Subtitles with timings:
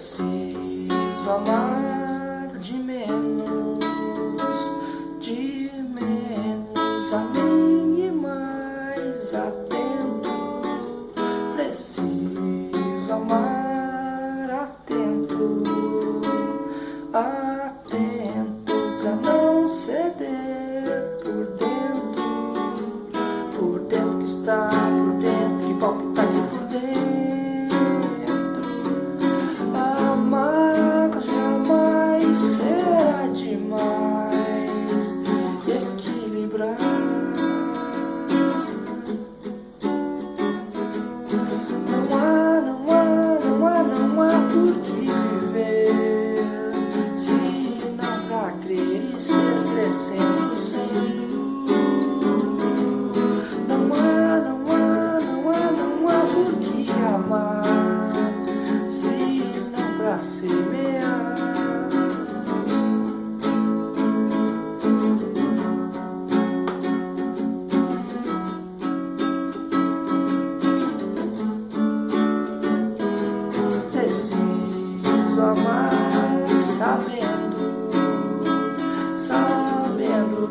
[0.00, 3.78] preciso amar de menos,
[5.20, 10.62] de menos a mim e mais atento.
[11.54, 15.62] Preciso amar atento.
[17.12, 17.49] a.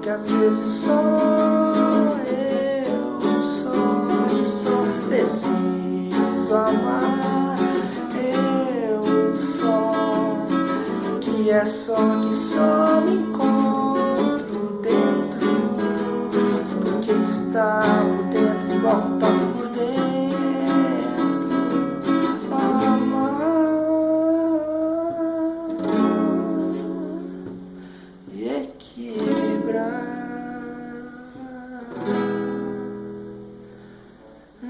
[0.10, 1.02] que às vezes só
[2.26, 7.58] eu, só, só preciso amar.
[8.16, 10.46] Eu só,
[11.22, 13.59] que é só que só me encontro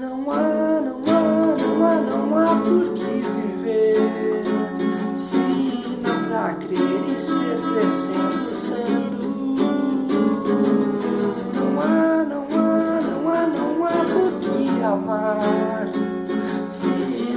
[0.00, 4.42] Não há, não há, não há, não há por que viver
[5.14, 5.36] se
[6.00, 9.28] não pra crer e ser crescendo sendo.
[11.54, 15.86] Não há, não há, não há, não há por que amar
[16.70, 16.88] se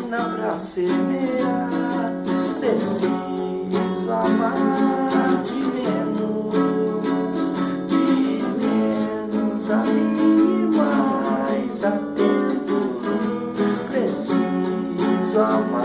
[0.09, 2.13] não pra semear.
[2.62, 3.33] Preciso
[15.34, 15.83] Preciso